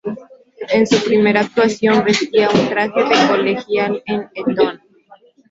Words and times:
En 0.71 0.87
su 0.87 1.03
primera 1.05 1.41
actuación 1.41 2.03
vestía 2.03 2.49
un 2.49 2.69
traje 2.69 3.03
de 3.03 3.27
colegial 3.29 4.01
de 4.07 4.29
Eton. 4.33 4.81